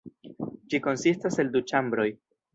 [0.71, 2.09] Ĝi konsistas el du ĉambroj.